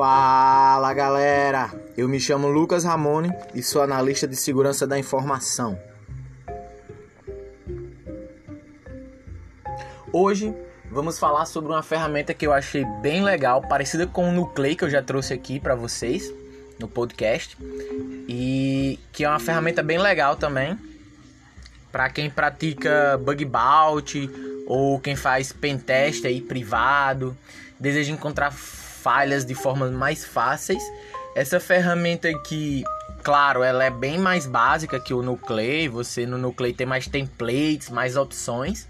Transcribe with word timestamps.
Fala 0.00 0.94
galera, 0.94 1.70
eu 1.94 2.08
me 2.08 2.18
chamo 2.18 2.48
Lucas 2.48 2.84
Ramone 2.84 3.30
e 3.54 3.62
sou 3.62 3.82
analista 3.82 4.26
de 4.26 4.34
segurança 4.34 4.86
da 4.86 4.98
informação. 4.98 5.78
Hoje 10.10 10.54
vamos 10.90 11.18
falar 11.18 11.44
sobre 11.44 11.70
uma 11.70 11.82
ferramenta 11.82 12.32
que 12.32 12.46
eu 12.46 12.52
achei 12.54 12.82
bem 13.02 13.22
legal, 13.22 13.60
parecida 13.60 14.06
com 14.06 14.26
o 14.26 14.32
Nuclei 14.32 14.74
que 14.74 14.84
eu 14.84 14.88
já 14.88 15.02
trouxe 15.02 15.34
aqui 15.34 15.60
para 15.60 15.74
vocês 15.74 16.32
no 16.78 16.88
podcast 16.88 17.58
e 18.26 18.98
que 19.12 19.24
é 19.24 19.28
uma 19.28 19.38
ferramenta 19.38 19.82
bem 19.82 19.98
legal 19.98 20.34
também 20.34 20.78
para 21.92 22.08
quem 22.08 22.30
pratica 22.30 23.20
bug 23.22 23.44
bounty 23.44 24.30
ou 24.66 24.98
quem 24.98 25.14
faz 25.14 25.52
pentest 25.52 26.24
aí 26.24 26.40
privado, 26.40 27.36
deseja 27.78 28.10
encontrar 28.10 28.50
falhas 29.02 29.44
de 29.44 29.54
formas 29.54 29.90
mais 29.90 30.24
fáceis. 30.24 30.82
Essa 31.34 31.60
ferramenta 31.60 32.28
aqui, 32.28 32.84
claro, 33.22 33.62
ela 33.62 33.84
é 33.84 33.90
bem 33.90 34.18
mais 34.18 34.46
básica 34.46 35.00
que 35.00 35.14
o 35.14 35.22
Nuclei. 35.22 35.88
Você 35.88 36.26
no 36.26 36.36
Nuclei 36.38 36.72
tem 36.72 36.86
mais 36.86 37.06
templates, 37.06 37.90
mais 37.90 38.16
opções, 38.16 38.86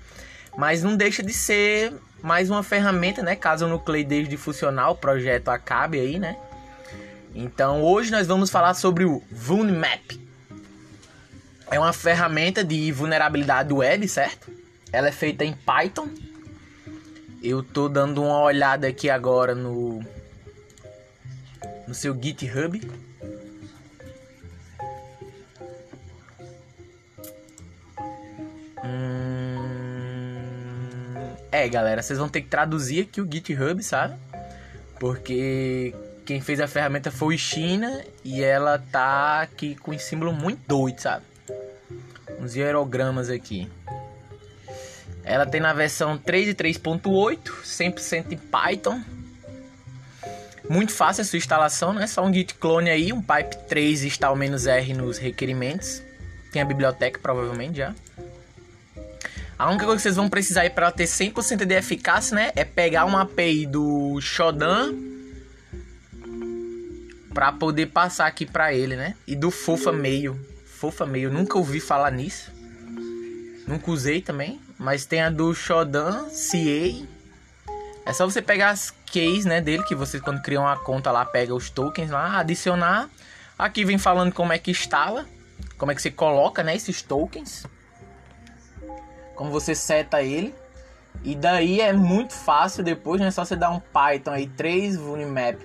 mas 0.57 0.83
não 0.83 0.97
deixa 0.97 1.23
de 1.23 1.33
ser 1.33 1.93
mais 2.23 2.51
uma 2.51 2.63
ferramenta, 2.63 3.23
né? 3.23 3.37
Caso 3.37 3.67
o 3.67 3.69
Nuclei 3.69 4.05
deixe 4.05 4.29
de 4.29 4.37
funcionar, 4.37 4.91
o 4.91 4.97
projeto 4.97 5.49
acabe 5.49 5.99
aí, 6.01 6.19
né? 6.19 6.37
Então 7.35 7.83
hoje 7.83 8.11
nós 8.11 8.27
vamos 8.27 8.51
falar 8.51 8.75
sobre 8.75 9.05
o 9.05 9.23
VulnMap. 9.31 10.19
É 11.71 11.79
uma 11.79 11.93
ferramenta 11.93 12.65
de 12.65 12.91
vulnerabilidade 12.91 13.73
web, 13.73 14.09
certo? 14.09 14.51
Ela 14.93 15.09
é 15.09 15.13
feita 15.13 15.45
em 15.45 15.53
Python 15.53 16.09
eu 17.43 17.63
tô 17.63 17.89
dando 17.89 18.23
uma 18.23 18.41
olhada 18.41 18.87
aqui 18.87 19.09
agora 19.09 19.55
no 19.55 20.01
no 21.87 21.95
seu 21.95 22.17
GitHub. 22.21 22.81
Hum... 28.85 30.01
É, 31.51 31.69
galera, 31.69 32.01
vocês 32.03 32.19
vão 32.19 32.29
ter 32.29 32.43
que 32.43 32.49
traduzir 32.49 33.03
aqui 33.03 33.21
o 33.21 33.29
GitHub, 33.31 33.83
sabe? 33.83 34.17
Porque 35.01 35.95
quem 36.25 36.41
fez 36.41 36.61
a 36.61 36.69
ferramenta 36.69 37.11
foi 37.11 37.37
China 37.37 38.05
e 38.25 38.43
ela 38.43 38.79
tá 38.79 39.41
aqui 39.41 39.75
com 39.75 39.91
um 39.91 39.99
símbolo 39.99 40.33
muito 40.33 40.61
doido, 40.69 41.01
sabe? 41.01 41.25
Uns 42.39 42.55
hierogramas 42.55 43.29
aqui. 43.29 43.69
Ela 45.31 45.47
tem 45.47 45.61
na 45.61 45.73
versão 45.73 46.19
3 46.19 46.49
e 46.49 46.55
3.8, 46.55 47.39
100% 47.65 48.33
em 48.33 48.37
Python. 48.37 49.01
Muito 50.69 50.93
fácil 50.93 51.23
a 51.23 51.25
sua 51.25 51.37
instalação, 51.37 51.93
né? 51.93 52.09
Só 52.09 52.25
um 52.25 52.35
git 52.35 52.55
clone 52.55 52.91
aí, 52.91 53.13
um 53.13 53.23
pipe 53.23 53.57
3 53.69 54.03
install 54.03 54.37
"-r 54.37 54.93
nos 54.95 55.19
requerimentos. 55.19 56.03
Tem 56.53 56.61
a 56.61 56.65
biblioteca 56.65 57.21
provavelmente 57.21 57.79
já. 57.79 57.95
A 59.57 59.69
única 59.69 59.85
coisa 59.85 59.99
que 59.99 60.03
vocês 60.03 60.17
vão 60.17 60.29
precisar 60.29 60.63
aí 60.63 60.71
para 60.71 60.87
ela 60.87 60.93
ter 60.93 61.05
100% 61.05 61.65
de 61.65 61.75
eficácia, 61.75 62.35
né, 62.35 62.51
é 62.57 62.65
pegar 62.65 63.05
uma 63.05 63.23
API 63.23 63.67
do 63.67 64.21
Shodan 64.21 64.95
para 67.33 67.53
poder 67.53 67.87
passar 67.87 68.27
aqui 68.27 68.47
para 68.47 68.75
ele, 68.75 68.97
né? 68.97 69.15
E 69.29 69.37
do 69.37 69.51
Fofa 69.51 69.93
Mail. 69.93 70.39
Fofa 70.67 71.07
Mail, 71.07 71.31
nunca 71.31 71.57
ouvi 71.57 71.79
falar 71.79 72.11
nisso. 72.11 72.51
Nunca 73.69 73.91
usei 73.93 74.21
também. 74.21 74.61
Mas 74.81 75.05
tem 75.05 75.21
a 75.21 75.29
do 75.29 75.55
Shodan 75.55 76.25
CA. 76.31 77.07
É 78.07 78.15
só 78.15 78.25
você 78.25 78.41
pegar 78.41 78.71
as 78.71 78.91
keys, 78.91 79.45
né, 79.45 79.61
dele, 79.61 79.83
que 79.83 79.95
você 79.95 80.19
quando 80.19 80.41
cria 80.41 80.59
uma 80.59 80.75
conta 80.79 81.13
lá, 81.13 81.23
pega 81.23 81.55
os 81.55 81.69
tokens 81.69 82.11
lá, 82.11 82.39
adicionar. 82.39 83.11
Aqui 83.59 83.85
vem 83.85 83.99
falando 83.99 84.33
como 84.33 84.55
é 84.55 84.59
que 84.59 84.71
instala, 84.71 85.27
como 85.77 85.93
é 85.93 85.95
que 85.95 86.01
você 86.01 86.11
coloca, 86.11 86.63
né, 86.63 86.75
esses 86.75 87.03
tokens. 87.03 87.67
Como 89.37 89.51
você 89.51 89.75
seta 89.75 90.23
ele. 90.23 90.55
E 91.23 91.35
daí 91.35 91.83
é 91.83 91.93
muito 91.93 92.33
fácil 92.33 92.83
depois, 92.83 93.21
né, 93.21 93.27
é 93.27 93.31
só 93.31 93.45
você 93.45 93.57
dar 93.57 93.69
um 93.69 93.81
Python 93.81 94.31
aí 94.31 94.47
3 94.47 94.97
vulnmap.py-u 94.97 95.61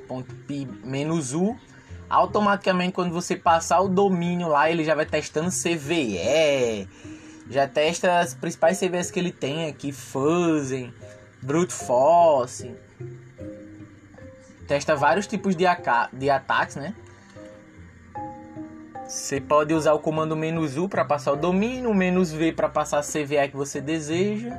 automaticamente 2.10 2.92
quando 2.92 3.14
você 3.14 3.38
passar 3.38 3.80
o 3.80 3.88
domínio 3.88 4.50
lá, 4.50 4.70
ele 4.70 4.84
já 4.84 4.94
vai 4.94 5.06
testando 5.06 5.50
CVE, 5.50 6.88
já 7.50 7.68
testa 7.68 8.20
as 8.20 8.34
principais 8.34 8.80
CVs 8.80 9.12
que 9.12 9.20
ele 9.20 9.32
tem 9.32 9.68
aqui, 9.68 9.92
Fuzzing, 9.92 10.94
Brute 11.42 11.74
Force. 11.74 12.76
Testa 14.68 14.96
vários 14.96 15.28
tipos 15.28 15.56
de, 15.56 15.66
de 16.14 16.30
ataques, 16.30 16.76
né? 16.76 16.96
Você 19.08 19.40
pode 19.40 19.74
usar 19.74 19.94
o 19.94 20.00
comando 20.00 20.36
"-u" 20.36 20.90
para 20.90 21.06
passar 21.06 21.34
o 21.34 21.36
domínio, 21.36 21.94
"-v" 21.94 22.52
para 22.52 22.68
passar 22.68 23.00
a 23.00 23.04
CVE 23.04 23.50
que 23.52 23.56
você 23.56 23.80
deseja. 23.80 24.58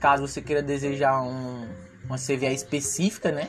Caso 0.00 0.26
você 0.26 0.42
queira 0.42 0.60
desejar 0.60 1.22
um, 1.22 1.68
uma 2.04 2.16
CVE 2.16 2.52
específica, 2.52 3.30
né? 3.30 3.48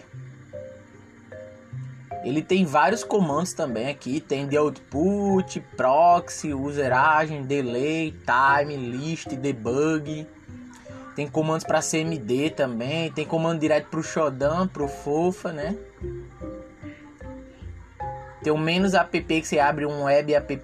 Ele 2.23 2.41
tem 2.41 2.65
vários 2.65 3.03
comandos 3.03 3.53
também 3.53 3.87
aqui, 3.87 4.19
tem 4.19 4.47
de 4.47 4.57
output, 4.57 5.59
proxy, 5.77 6.53
useragem, 6.53 7.43
delay, 7.43 8.13
time, 8.25 8.75
list, 8.75 9.29
debug. 9.29 10.27
Tem 11.15 11.27
comandos 11.27 11.63
para 11.63 11.81
CMD 11.81 12.49
também, 12.51 13.11
tem 13.11 13.25
comando 13.25 13.59
direto 13.59 13.87
para 13.87 13.99
o 13.99 14.03
Shodan, 14.03 14.67
para 14.67 14.83
o 14.83 14.87
Fofa, 14.87 15.51
né? 15.51 15.77
Tem 18.43 18.53
o 18.53 18.57
menos 18.57 18.93
app 18.93 19.21
que 19.21 19.43
você 19.45 19.59
abre 19.59 19.85
um 19.85 20.03
web 20.03 20.33
app, 20.33 20.61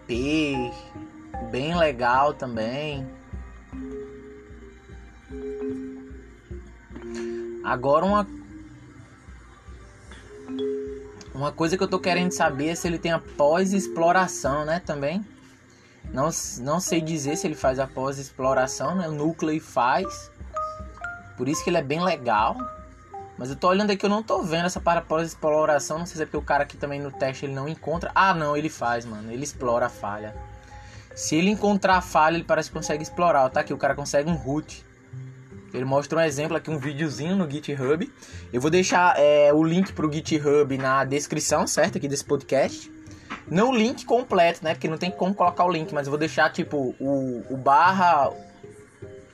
bem 1.51 1.75
legal 1.77 2.33
também. 2.33 3.05
Agora 7.63 8.05
uma 8.05 8.27
uma 11.45 11.51
coisa 11.51 11.77
que 11.77 11.83
eu 11.83 11.87
tô 11.87 11.99
querendo 11.99 12.31
saber 12.31 12.69
é 12.69 12.75
se 12.75 12.87
ele 12.87 12.97
tem 12.97 13.11
a 13.11 13.19
pós-exploração, 13.19 14.65
né, 14.65 14.81
também. 14.83 15.23
Não, 16.11 16.29
não 16.59 16.79
sei 16.79 17.01
dizer 17.01 17.35
se 17.35 17.45
ele 17.45 17.55
faz 17.55 17.79
a 17.79 17.85
pós-exploração, 17.85 18.95
né? 18.95 19.07
O 19.07 19.11
núcleo 19.11 19.61
faz. 19.61 20.31
Por 21.37 21.47
isso 21.47 21.63
que 21.63 21.69
ele 21.69 21.77
é 21.77 21.83
bem 21.83 22.03
legal. 22.03 22.57
Mas 23.37 23.49
eu 23.49 23.55
tô 23.55 23.67
olhando 23.67 23.91
aqui, 23.91 24.05
eu 24.05 24.09
não 24.09 24.23
tô 24.23 24.41
vendo 24.41 24.65
essa 24.65 24.79
para 24.79 25.01
pós-exploração. 25.01 25.99
Não 25.99 26.05
sei 26.05 26.17
se 26.17 26.23
é 26.23 26.25
porque 26.25 26.37
o 26.37 26.41
cara 26.41 26.63
aqui 26.63 26.77
também 26.77 27.01
no 27.01 27.11
teste 27.11 27.45
ele 27.45 27.53
não 27.53 27.67
encontra. 27.67 28.11
Ah, 28.15 28.33
não, 28.33 28.55
ele 28.55 28.69
faz, 28.69 29.05
mano. 29.05 29.31
Ele 29.31 29.43
explora 29.43 29.87
a 29.87 29.89
falha. 29.89 30.35
Se 31.15 31.35
ele 31.35 31.49
encontrar 31.49 31.97
a 31.97 32.01
falha, 32.01 32.35
ele 32.35 32.43
parece 32.43 32.69
que 32.69 32.75
consegue 32.75 33.03
explorar. 33.03 33.49
Tá 33.49 33.59
aqui, 33.59 33.73
o 33.73 33.77
cara 33.77 33.93
consegue 33.93 34.29
um 34.29 34.35
root. 34.35 34.85
Ele 35.75 35.85
mostra 35.85 36.17
um 36.17 36.21
exemplo 36.21 36.55
aqui, 36.55 36.69
um 36.69 36.77
videozinho 36.77 37.35
no 37.35 37.49
GitHub. 37.49 38.11
Eu 38.51 38.61
vou 38.61 38.71
deixar 38.71 39.19
é, 39.19 39.53
o 39.53 39.63
link 39.63 39.91
pro 39.93 40.11
GitHub 40.11 40.77
na 40.77 41.03
descrição, 41.03 41.67
certo? 41.67 41.97
Aqui 41.97 42.07
desse 42.07 42.23
podcast. 42.23 42.91
Não 43.47 43.71
o 43.71 43.75
link 43.75 44.05
completo, 44.05 44.63
né? 44.63 44.73
Porque 44.73 44.87
não 44.87 44.97
tem 44.97 45.11
como 45.11 45.35
colocar 45.35 45.65
o 45.65 45.71
link, 45.71 45.93
mas 45.93 46.07
eu 46.07 46.11
vou 46.11 46.17
deixar 46.17 46.51
tipo 46.51 46.95
o, 46.99 47.43
o 47.49 47.57
barra. 47.57 48.31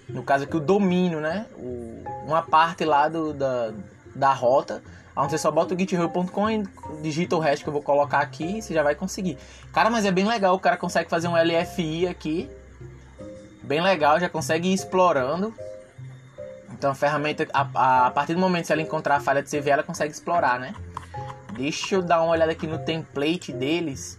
No 0.09 0.23
caso 0.23 0.43
aqui, 0.43 0.57
o 0.57 0.59
domínio, 0.59 1.21
né? 1.21 1.45
O, 1.57 2.03
uma 2.25 2.41
parte 2.41 2.83
lá 2.83 3.07
do, 3.07 3.33
da, 3.33 3.71
da 4.15 4.33
rota. 4.33 4.81
Onde 5.15 5.31
você 5.31 5.37
só 5.37 5.51
bota 5.51 5.75
o 5.75 5.79
github.com 5.79 6.49
e 6.49 6.63
digita 7.01 7.35
o 7.35 7.39
resto 7.39 7.63
que 7.63 7.69
eu 7.69 7.73
vou 7.73 7.81
colocar 7.81 8.19
aqui 8.19 8.57
e 8.57 8.61
você 8.61 8.73
já 8.73 8.81
vai 8.81 8.95
conseguir. 8.95 9.37
Cara, 9.71 9.89
mas 9.89 10.05
é 10.05 10.11
bem 10.11 10.25
legal. 10.25 10.55
O 10.55 10.59
cara 10.59 10.77
consegue 10.77 11.09
fazer 11.09 11.27
um 11.27 11.35
LFI 11.35 12.07
aqui. 12.07 12.49
Bem 13.61 13.81
legal, 13.81 14.19
já 14.19 14.27
consegue 14.27 14.69
ir 14.69 14.73
explorando. 14.73 15.53
Então 16.81 16.89
a 16.89 16.95
ferramenta, 16.95 17.47
a, 17.53 18.07
a, 18.07 18.09
partir 18.09 18.33
do 18.33 18.39
momento 18.39 18.65
que 18.65 18.73
ela 18.73 18.81
encontrar 18.81 19.17
a 19.17 19.19
falha 19.19 19.43
de 19.43 19.51
CV, 19.51 19.69
ela 19.69 19.83
consegue 19.83 20.11
explorar, 20.11 20.59
né? 20.59 20.73
Deixa 21.53 21.93
eu 21.93 22.01
dar 22.01 22.23
uma 22.23 22.31
olhada 22.31 22.51
aqui 22.53 22.65
no 22.65 22.79
template 22.79 23.53
deles. 23.53 24.17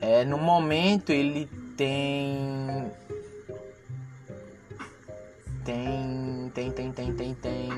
É, 0.00 0.24
no 0.24 0.38
momento 0.38 1.10
ele 1.10 1.46
tem. 1.76 2.90
Tem. 5.62 6.50
Tem, 6.54 6.70
tem, 6.70 6.90
tem, 6.90 7.12
tem, 7.12 7.34
tem. 7.34 7.68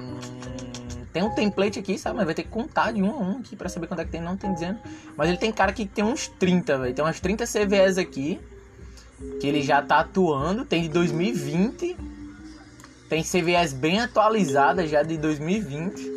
Tem 1.13 1.23
um 1.25 1.35
template 1.35 1.81
aqui, 1.81 1.99
sabe? 1.99 2.19
Mas 2.19 2.27
vai 2.27 2.35
ter 2.37 2.45
que 2.45 2.49
contar 2.49 2.93
de 2.93 3.03
um 3.03 3.11
a 3.11 3.19
um 3.19 3.39
aqui 3.41 3.57
pra 3.57 3.69
saber 3.69 3.89
quanto 3.89 4.03
é 4.03 4.05
que 4.05 4.13
tem, 4.13 4.21
não 4.21 4.37
tem 4.37 4.55
dizendo. 4.55 4.79
Mas 5.17 5.31
ele 5.31 5.39
tem 5.39 5.51
cara 5.51 5.73
que 5.73 5.85
tem 5.85 6.05
uns 6.05 6.29
30, 6.29 6.79
velho. 6.79 6.95
Tem 6.95 7.05
umas 7.05 7.19
30 7.19 7.45
CVEs 7.45 7.99
aqui. 7.99 8.41
Que 9.41 9.49
ele 9.49 9.63
já 9.63 9.83
tá 9.83 9.99
atuando. 9.99 10.65
Tem 10.65 10.81
de 10.83 10.91
2020 10.91 12.22
tem 13.13 13.23
CVS 13.23 13.75
bem 13.75 14.01
atualizada 14.01 14.87
já 14.87 15.03
de 15.03 15.19
2020. 15.19 16.11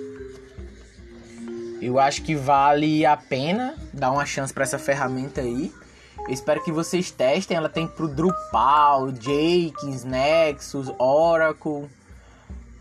Eu 1.82 2.00
acho 2.00 2.22
que 2.22 2.34
vale 2.34 3.06
a 3.06 3.18
pena 3.18 3.76
dar 3.92 4.12
uma 4.12 4.26
chance 4.26 4.54
para 4.54 4.64
essa 4.64 4.80
ferramenta 4.80 5.42
aí. 5.42 5.74
Eu 6.20 6.34
espero 6.34 6.64
que 6.64 6.72
vocês 6.72 7.12
testem. 7.12 7.58
Ela 7.58 7.68
tem 7.68 7.86
pro 7.86 8.08
Drupal, 8.08 9.14
Jenkins, 9.14 10.06
Nexus, 10.06 10.90
Oracle. 10.98 11.90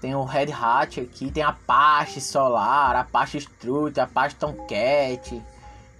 Tem 0.00 0.14
o 0.14 0.22
Red 0.22 0.52
Hat 0.52 1.00
aqui, 1.00 1.32
tem 1.32 1.42
a 1.42 1.48
Apache 1.48 2.20
Solar, 2.20 2.94
a 2.94 3.00
Apache 3.00 3.38
Strut, 3.38 3.98
a 3.98 4.04
Apache 4.04 4.36
Tomcat. 4.36 5.42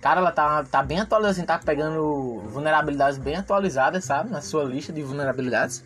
Cara, 0.00 0.20
ela 0.20 0.31
tá, 0.31 0.62
tá 0.62 0.84
bem 0.84 1.00
atualizada, 1.00 1.32
assim, 1.32 1.44
tá 1.44 1.58
pegando 1.58 2.44
vulnerabilidades 2.49 3.19
bem 3.19 3.34
atualizadas, 3.34 4.05
sabe? 4.05 4.31
Na 4.31 4.40
sua 4.40 4.62
lista 4.62 4.93
de 4.93 5.02
vulnerabilidades. 5.02 5.82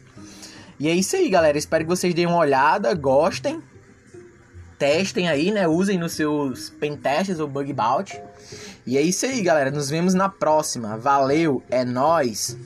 E 0.79 0.89
é 0.89 0.95
isso 0.95 1.17
aí, 1.17 1.29
galera. 1.29 1.59
Espero 1.59 1.85
que 1.85 1.91
vocês 1.91 2.15
deem 2.15 2.27
uma 2.27 2.39
olhada, 2.39 2.95
gostem. 2.95 3.63
Testem 4.79 5.29
aí, 5.29 5.51
né? 5.51 5.67
Usem 5.67 5.99
nos 5.99 6.13
seus 6.13 6.71
pentests 6.71 7.41
ou 7.41 7.49
bug 7.49 7.73
bounty. 7.73 8.21
E 8.87 8.97
é 8.97 9.03
isso 9.03 9.27
aí, 9.27 9.43
galera. 9.43 9.71
Nos 9.71 9.91
vemos 9.91 10.15
na 10.15 10.29
próxima. 10.29 10.97
Valeu, 10.97 11.63
é 11.69 11.85
nós. 11.85 12.57